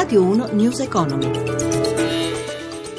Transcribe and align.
Radio 0.00 0.22
1 0.22 0.52
News 0.52 0.80
Economy. 0.80 1.30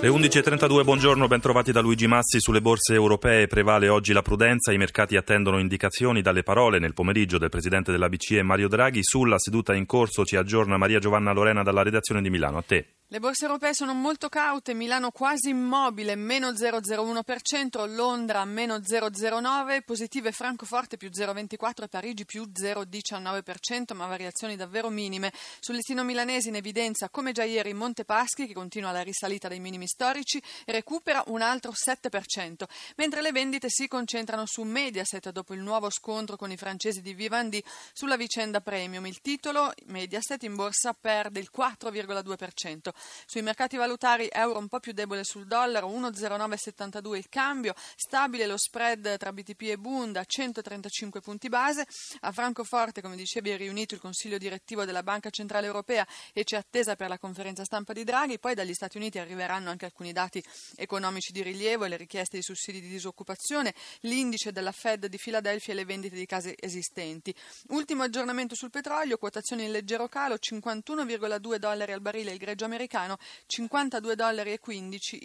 Le 0.00 0.08
11.32, 0.08 0.82
buongiorno, 0.82 1.28
ben 1.28 1.38
trovati 1.38 1.70
da 1.70 1.80
Luigi 1.80 2.08
Massi. 2.08 2.40
Sulle 2.40 2.60
borse 2.60 2.94
europee 2.94 3.46
prevale 3.46 3.88
oggi 3.88 4.12
la 4.12 4.20
prudenza, 4.20 4.72
i 4.72 4.78
mercati 4.78 5.14
attendono 5.14 5.60
indicazioni 5.60 6.22
dalle 6.22 6.42
parole 6.42 6.80
nel 6.80 6.94
pomeriggio 6.94 7.38
del 7.38 7.50
Presidente 7.50 7.92
della 7.92 8.08
BCE 8.08 8.42
Mario 8.42 8.66
Draghi. 8.66 9.04
Sulla 9.04 9.38
seduta 9.38 9.76
in 9.76 9.86
corso 9.86 10.24
ci 10.24 10.34
aggiorna 10.34 10.76
Maria 10.76 10.98
Giovanna 10.98 11.30
Lorena 11.30 11.62
dalla 11.62 11.84
redazione 11.84 12.20
di 12.20 12.30
Milano. 12.30 12.58
A 12.58 12.62
te. 12.62 12.97
Le 13.10 13.20
borse 13.20 13.46
europee 13.46 13.72
sono 13.72 13.94
molto 13.94 14.28
caute, 14.28 14.74
Milano 14.74 15.12
quasi 15.12 15.48
immobile, 15.48 16.14
meno 16.14 16.50
0,01%, 16.50 17.90
Londra 17.94 18.44
meno 18.44 18.76
0,09%, 18.76 19.80
positive 19.82 20.30
Francoforte 20.30 20.98
più 20.98 21.08
0,24% 21.08 21.84
e 21.84 21.88
Parigi 21.88 22.26
più 22.26 22.42
0,19%, 22.42 23.94
ma 23.94 24.04
variazioni 24.04 24.56
davvero 24.56 24.90
minime. 24.90 25.32
Sul 25.58 25.76
listino 25.76 26.04
milanese 26.04 26.50
in 26.50 26.56
evidenza, 26.56 27.08
come 27.08 27.32
già 27.32 27.44
ieri, 27.44 27.72
Montepaschi, 27.72 28.46
che 28.46 28.52
continua 28.52 28.92
la 28.92 29.00
risalita 29.00 29.48
dei 29.48 29.58
minimi 29.58 29.86
storici, 29.86 30.42
recupera 30.66 31.24
un 31.28 31.40
altro 31.40 31.72
7%, 31.72 32.64
mentre 32.96 33.22
le 33.22 33.32
vendite 33.32 33.70
si 33.70 33.88
concentrano 33.88 34.44
su 34.44 34.64
Mediaset 34.64 35.30
dopo 35.30 35.54
il 35.54 35.60
nuovo 35.60 35.88
scontro 35.88 36.36
con 36.36 36.50
i 36.50 36.58
francesi 36.58 37.00
di 37.00 37.14
Vivendi 37.14 37.64
sulla 37.94 38.18
vicenda 38.18 38.60
premium. 38.60 39.06
Il 39.06 39.22
titolo, 39.22 39.72
Mediaset 39.86 40.42
in 40.42 40.56
borsa, 40.56 40.92
perde 40.92 41.40
il 41.40 41.48
4,2%. 41.50 42.96
Sui 43.26 43.42
mercati 43.42 43.76
valutari 43.76 44.28
euro 44.30 44.58
un 44.58 44.68
po' 44.68 44.80
più 44.80 44.92
debole 44.92 45.24
sul 45.24 45.46
dollaro, 45.46 45.88
1,0972 45.88 47.16
il 47.16 47.28
cambio, 47.28 47.74
stabile 47.96 48.46
lo 48.46 48.56
spread 48.56 49.16
tra 49.16 49.32
BTP 49.32 49.62
e 49.62 49.78
Bund 49.78 50.16
a 50.16 50.24
135 50.24 51.20
punti 51.20 51.48
base. 51.48 51.86
A 52.20 52.32
Francoforte, 52.32 53.00
come 53.00 53.16
dicevi, 53.16 53.50
è 53.50 53.56
riunito 53.56 53.94
il 53.94 54.00
Consiglio 54.00 54.38
direttivo 54.38 54.84
della 54.84 55.02
Banca 55.02 55.30
Centrale 55.30 55.66
Europea 55.66 56.06
e 56.32 56.44
c'è 56.44 56.56
attesa 56.56 56.96
per 56.96 57.08
la 57.08 57.18
conferenza 57.18 57.64
stampa 57.64 57.92
di 57.92 58.04
Draghi. 58.04 58.38
Poi 58.38 58.54
dagli 58.54 58.74
Stati 58.74 58.96
Uniti 58.96 59.18
arriveranno 59.18 59.70
anche 59.70 59.84
alcuni 59.84 60.12
dati 60.12 60.42
economici 60.76 61.32
di 61.32 61.42
rilievo 61.42 61.84
e 61.84 61.88
le 61.88 61.96
richieste 61.96 62.36
di 62.36 62.42
sussidi 62.42 62.80
di 62.80 62.88
disoccupazione, 62.88 63.74
l'indice 64.00 64.52
della 64.52 64.72
Fed 64.72 65.06
di 65.06 65.18
Filadelfia 65.18 65.72
e 65.72 65.76
le 65.76 65.84
vendite 65.84 66.16
di 66.16 66.26
case 66.26 66.54
esistenti. 66.58 67.34
Ultimo 67.68 68.02
aggiornamento 68.02 68.54
sul 68.54 68.70
petrolio, 68.70 69.18
quotazioni 69.18 69.64
in 69.64 69.70
leggero 69.70 70.08
calo, 70.08 70.36
51,2 70.36 71.56
dollari 71.56 71.92
al 71.92 72.00
barile 72.00 72.32
il 72.32 72.38
greggio 72.38 72.64
americano 72.64 72.86
americano 72.88 73.18
52,15 73.46 74.16
dollari 74.16 74.58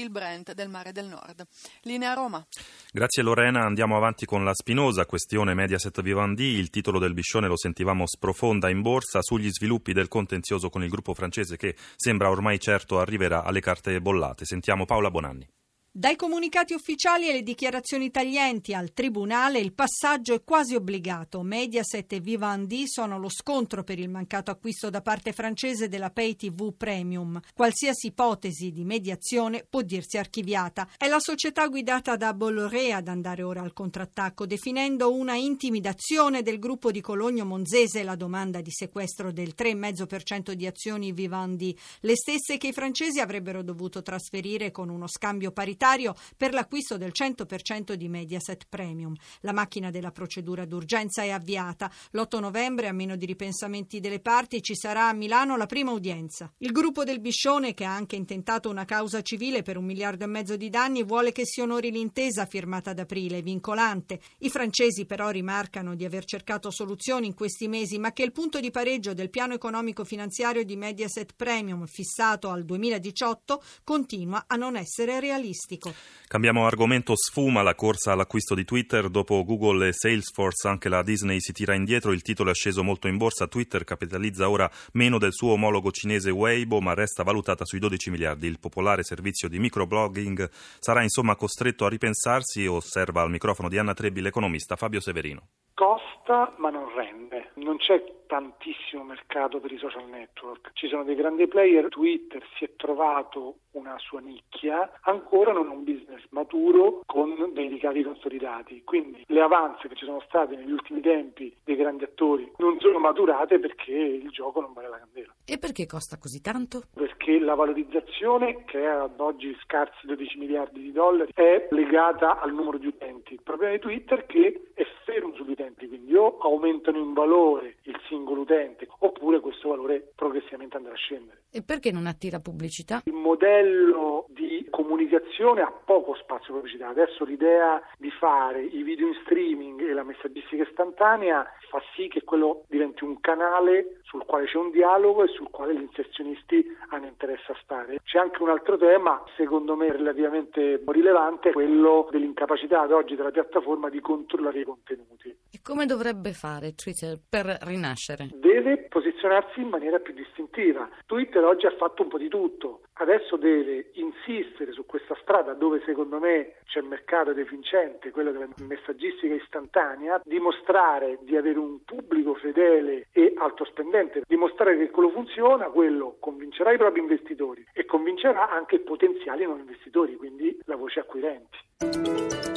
il 0.00 0.10
Brent 0.10 0.54
del 0.54 0.68
Mare 0.68 0.92
del 0.92 1.06
Nord. 1.06 1.46
Linea 1.82 2.14
Roma. 2.14 2.44
Grazie 2.90 3.22
Lorena, 3.22 3.64
andiamo 3.64 3.96
avanti 3.96 4.24
con 4.24 4.42
la 4.42 4.54
spinosa 4.54 5.04
questione 5.06 5.54
Mediaset 5.54 6.00
Vivendi, 6.00 6.44
il 6.44 6.70
titolo 6.70 6.98
del 6.98 7.14
biscione 7.14 7.46
lo 7.46 7.56
sentivamo 7.56 8.06
sprofonda 8.06 8.70
in 8.70 8.80
borsa 8.80 9.22
sugli 9.22 9.50
sviluppi 9.50 9.92
del 9.92 10.08
contenzioso 10.08 10.70
con 10.70 10.82
il 10.82 10.88
gruppo 10.88 11.14
francese 11.14 11.56
che 11.56 11.76
sembra 11.96 12.30
ormai 12.30 12.58
certo 12.58 12.98
arriverà 12.98 13.44
alle 13.44 13.60
carte 13.60 14.00
bollate. 14.00 14.44
Sentiamo 14.44 14.86
Paola 14.86 15.10
Bonanni. 15.10 15.46
Dai 15.92 16.14
comunicati 16.14 16.72
ufficiali 16.72 17.28
e 17.28 17.32
le 17.32 17.42
dichiarazioni 17.42 18.12
taglienti 18.12 18.74
al 18.74 18.92
Tribunale 18.92 19.58
il 19.58 19.72
passaggio 19.72 20.34
è 20.34 20.44
quasi 20.44 20.76
obbligato. 20.76 21.42
Mediaset 21.42 22.12
e 22.12 22.20
Vivendi 22.20 22.84
sono 22.86 23.18
lo 23.18 23.28
scontro 23.28 23.82
per 23.82 23.98
il 23.98 24.08
mancato 24.08 24.52
acquisto 24.52 24.88
da 24.88 25.00
parte 25.00 25.32
francese 25.32 25.88
della 25.88 26.10
Pay 26.10 26.36
TV 26.36 26.72
Premium. 26.76 27.40
Qualsiasi 27.52 28.06
ipotesi 28.06 28.70
di 28.70 28.84
mediazione 28.84 29.66
può 29.68 29.80
dirsi 29.82 30.16
archiviata. 30.16 30.88
È 30.96 31.08
la 31.08 31.18
società 31.18 31.66
guidata 31.66 32.14
da 32.14 32.34
Bolloré 32.34 32.92
ad 32.92 33.08
andare 33.08 33.42
ora 33.42 33.60
al 33.60 33.72
contrattacco, 33.72 34.46
definendo 34.46 35.12
una 35.12 35.34
intimidazione 35.34 36.42
del 36.42 36.60
gruppo 36.60 36.92
di 36.92 37.00
Cologno 37.00 37.44
Monzese 37.44 38.04
la 38.04 38.14
domanda 38.14 38.60
di 38.60 38.70
sequestro 38.70 39.32
del 39.32 39.54
3,5% 39.58 40.52
di 40.52 40.68
azioni 40.68 41.10
Vivendi, 41.10 41.76
le 42.02 42.14
stesse 42.14 42.58
che 42.58 42.68
i 42.68 42.72
francesi 42.72 43.18
avrebbero 43.18 43.64
dovuto 43.64 44.02
trasferire 44.02 44.70
con 44.70 44.88
uno 44.88 45.08
scambio 45.08 45.50
paritario 45.50 45.78
prioritario 45.80 46.14
per 46.36 46.52
l'acquisto 46.52 46.98
del 46.98 47.12
100% 47.18 47.94
di 47.94 48.08
Mediaset 48.08 48.66
Premium. 48.68 49.14
La 49.40 49.52
macchina 49.52 49.90
della 49.90 50.10
procedura 50.10 50.66
d'urgenza 50.66 51.22
è 51.22 51.30
avviata. 51.30 51.90
L'8 52.10 52.38
novembre, 52.38 52.88
a 52.88 52.92
meno 52.92 53.16
di 53.16 53.24
ripensamenti 53.24 53.98
delle 53.98 54.20
parti, 54.20 54.62
ci 54.62 54.76
sarà 54.76 55.08
a 55.08 55.14
Milano 55.14 55.56
la 55.56 55.64
prima 55.64 55.90
udienza. 55.90 56.52
Il 56.58 56.72
gruppo 56.72 57.02
del 57.02 57.20
Biscione, 57.20 57.72
che 57.72 57.84
ha 57.84 57.94
anche 57.94 58.16
intentato 58.16 58.68
una 58.68 58.84
causa 58.84 59.22
civile 59.22 59.62
per 59.62 59.78
un 59.78 59.84
miliardo 59.84 60.24
e 60.24 60.28
mezzo 60.28 60.56
di 60.56 60.68
danni, 60.68 61.02
vuole 61.02 61.32
che 61.32 61.46
si 61.46 61.62
onori 61.62 61.90
l'intesa 61.90 62.44
firmata 62.44 62.90
ad 62.90 62.98
aprile, 62.98 63.40
vincolante. 63.40 64.20
I 64.40 64.50
francesi 64.50 65.06
però 65.06 65.30
rimarcano 65.30 65.94
di 65.94 66.04
aver 66.04 66.24
cercato 66.26 66.70
soluzioni 66.70 67.26
in 67.26 67.34
questi 67.34 67.68
mesi, 67.68 67.98
ma 67.98 68.12
che 68.12 68.22
il 68.22 68.32
punto 68.32 68.60
di 68.60 68.70
pareggio 68.70 69.14
del 69.14 69.30
piano 69.30 69.54
economico 69.54 70.04
finanziario 70.04 70.62
di 70.62 70.76
Mediaset 70.76 71.32
Premium, 71.34 71.86
fissato 71.86 72.50
al 72.50 72.64
2018, 72.64 73.62
continua 73.82 74.44
a 74.46 74.56
non 74.56 74.76
essere 74.76 75.20
realistico 75.20 75.69
turistico. 75.70 75.90
Cambiamo 76.26 76.64
argomento, 76.66 77.14
sfuma 77.16 77.62
la 77.62 77.74
corsa 77.74 78.12
all'acquisto 78.12 78.54
di 78.54 78.64
Twitter, 78.64 79.08
dopo 79.08 79.44
Google 79.44 79.88
e 79.88 79.92
Salesforce 79.92 80.68
anche 80.68 80.88
la 80.88 81.02
Disney 81.02 81.40
si 81.40 81.52
tira 81.52 81.74
indietro, 81.74 82.12
il 82.12 82.22
titolo 82.22 82.50
è 82.50 82.54
sceso 82.54 82.84
molto 82.84 83.08
in 83.08 83.16
borsa, 83.16 83.48
Twitter 83.48 83.82
capitalizza 83.82 84.48
ora 84.48 84.70
meno 84.92 85.18
del 85.18 85.32
suo 85.32 85.52
omologo 85.52 85.90
cinese 85.90 86.30
Weibo 86.30 86.80
ma 86.80 86.94
resta 86.94 87.24
valutata 87.24 87.64
sui 87.64 87.80
12 87.80 88.10
miliardi, 88.10 88.46
il 88.46 88.60
popolare 88.60 89.02
servizio 89.02 89.48
di 89.48 89.58
microblogging 89.58 90.48
sarà 90.52 91.02
insomma 91.02 91.34
costretto 91.34 91.84
a 91.84 91.88
ripensarsi, 91.88 92.64
osserva 92.66 93.22
al 93.22 93.30
microfono 93.30 93.68
di 93.68 93.78
Anna 93.78 93.94
Trebbi 93.94 94.20
l'economista 94.20 94.76
Fabio 94.76 95.00
Severino. 95.00 95.48
Costa 95.74 96.54
ma 96.58 96.70
non 96.70 96.94
rende, 96.94 97.50
non 97.54 97.76
c'è 97.78 98.00
tantissimo 98.30 99.02
mercato 99.02 99.58
per 99.58 99.72
i 99.72 99.78
social 99.78 100.08
network. 100.08 100.70
Ci 100.74 100.86
sono 100.86 101.02
dei 101.02 101.16
grandi 101.16 101.48
player, 101.48 101.88
Twitter 101.88 102.40
si 102.56 102.64
è 102.64 102.70
trovato 102.76 103.56
una 103.72 103.98
sua 103.98 104.20
nicchia, 104.20 104.88
ancora 105.00 105.52
non 105.52 105.68
un 105.68 105.82
business 105.82 106.22
maturo 106.30 107.02
con 107.06 107.50
dei 107.52 107.66
ricavi 107.66 108.04
consolidati. 108.04 108.84
Quindi 108.84 109.24
le 109.26 109.40
avanze 109.40 109.88
che 109.88 109.96
ci 109.96 110.04
sono 110.04 110.22
state 110.28 110.54
negli 110.54 110.70
ultimi 110.70 111.00
tempi 111.00 111.52
dei 111.64 111.74
grandi 111.74 112.04
attori 112.04 112.48
non 112.58 112.78
sono 112.78 113.00
maturate 113.00 113.58
perché 113.58 113.92
il 113.92 114.30
gioco 114.30 114.60
non 114.60 114.72
vale 114.74 114.88
la 114.88 114.98
candela. 114.98 115.34
E 115.44 115.58
perché 115.58 115.86
costa 115.86 116.16
così 116.16 116.40
tanto? 116.40 116.82
Perché 116.94 117.40
la 117.40 117.56
valorizzazione, 117.56 118.62
che 118.64 118.80
è 118.80 118.86
ad 118.86 119.18
oggi 119.18 119.56
scarsi 119.64 120.06
12 120.06 120.38
miliardi 120.38 120.80
di 120.80 120.92
dollari, 120.92 121.32
è 121.34 121.66
legata 121.70 122.38
al 122.38 122.52
numero 122.52 122.78
di 122.78 122.86
utenti. 122.86 123.34
Il 123.34 123.42
problema 123.42 123.72
di 123.72 123.80
Twitter 123.80 124.20
è 124.20 124.26
che 124.26 124.70
è 124.74 124.86
fermo 125.10 125.34
sugli 125.34 125.50
utenti, 125.50 125.88
quindi 125.88 126.14
o 126.14 126.38
aumentano 126.38 126.98
in 126.98 127.12
valore 127.12 127.76
il 127.82 127.98
singolo 128.08 128.42
utente 128.42 128.86
oppure 128.98 129.40
questo 129.40 129.68
valore 129.68 130.12
progressivamente 130.14 130.76
andrà 130.76 130.92
a 130.92 130.96
scendere. 130.96 131.42
E 131.50 131.62
perché 131.62 131.90
non 131.90 132.06
attira 132.06 132.38
pubblicità? 132.38 133.02
Il 133.04 133.12
modello 133.12 134.26
di 134.28 134.66
comunicazione 134.70 135.29
ha 135.48 135.72
poco 135.84 136.14
spazio 136.14 136.54
pubblicità. 136.54 136.88
Adesso 136.88 137.24
l'idea 137.24 137.82
di 137.96 138.10
fare 138.10 138.62
i 138.62 138.82
video 138.82 139.06
in 139.06 139.14
streaming 139.24 139.80
e 139.80 139.92
la 139.94 140.04
messaggistica 140.04 140.62
istantanea 140.62 141.46
fa 141.70 141.80
sì 141.94 142.08
che 142.08 142.22
quello 142.22 142.64
diventi 142.68 143.04
un 143.04 143.20
canale 143.20 144.00
sul 144.02 144.24
quale 144.26 144.46
c'è 144.46 144.58
un 144.58 144.70
dialogo 144.70 145.24
e 145.24 145.28
sul 145.28 145.48
quale 145.50 145.74
gli 145.74 145.82
inserzionisti 145.82 146.64
hanno 146.90 147.06
interesse 147.06 147.52
a 147.52 147.58
stare. 147.62 148.00
C'è 148.02 148.18
anche 148.18 148.42
un 148.42 148.50
altro 148.50 148.76
tema, 148.76 149.22
secondo 149.36 149.76
me 149.76 149.90
relativamente 149.90 150.82
rilevante, 150.86 151.52
quello 151.52 152.08
dell'incapacità 152.10 152.82
ad 152.82 152.92
oggi 152.92 153.14
della 153.14 153.30
piattaforma 153.30 153.88
di 153.88 154.00
controllare 154.00 154.60
i 154.60 154.64
contenuti. 154.64 155.28
E 155.28 155.60
come 155.62 155.86
dovrebbe 155.86 156.32
fare 156.32 156.74
Twitter 156.74 157.18
per 157.28 157.46
rinascere? 157.62 158.28
Deve 158.34 158.88
posizionarsi 159.20 159.60
in 159.60 159.68
maniera 159.68 159.98
più 159.98 160.14
distintiva. 160.14 160.88
Twitter 161.06 161.44
oggi 161.44 161.66
ha 161.66 161.76
fatto 161.76 162.02
un 162.02 162.08
po' 162.08 162.18
di 162.18 162.28
tutto, 162.28 162.80
adesso 162.94 163.36
deve 163.36 163.90
insistere 163.94 164.72
su 164.72 164.86
questa 164.86 165.14
strada 165.20 165.52
dove 165.52 165.82
secondo 165.84 166.18
me 166.18 166.54
c'è 166.64 166.80
il 166.80 166.86
mercato 166.86 167.32
deficiente, 167.32 168.10
quello 168.10 168.32
della 168.32 168.48
messaggistica 168.66 169.34
istantanea, 169.34 170.20
dimostrare 170.24 171.18
di 171.22 171.36
avere 171.36 171.58
un 171.58 171.84
pubblico 171.84 172.34
fedele 172.34 173.08
e 173.12 173.34
alto 173.36 173.64
spendente, 173.64 174.22
dimostrare 174.26 174.78
che 174.78 174.90
quello 174.90 175.10
funziona, 175.10 175.66
quello 175.66 176.16
convincerà 176.18 176.72
i 176.72 176.78
propri 176.78 177.00
investitori 177.00 177.66
e 177.72 177.84
convincerà 177.84 178.48
anche 178.48 178.76
i 178.76 178.80
potenziali 178.80 179.44
non 179.44 179.58
investitori, 179.58 180.16
quindi 180.16 180.58
la 180.64 180.76
voce 180.76 181.00
acquirenti. 181.00 182.49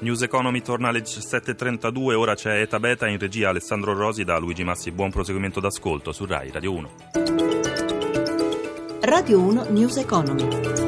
News 0.00 0.22
Economy 0.22 0.62
torna 0.62 0.88
alle 0.88 1.00
17.32, 1.00 2.14
ora 2.14 2.36
c'è 2.36 2.60
Eta 2.60 2.78
Beta 2.78 3.08
in 3.08 3.18
regia 3.18 3.48
Alessandro 3.48 3.94
Rosi 3.94 4.22
da 4.22 4.38
Luigi 4.38 4.62
Massi. 4.62 4.92
Buon 4.92 5.10
proseguimento 5.10 5.58
d'ascolto 5.58 6.12
su 6.12 6.24
RAI 6.24 6.52
Radio 6.52 6.72
1. 6.72 6.90
Radio 9.00 9.40
1 9.40 9.66
News 9.70 9.96
Economy. 9.96 10.87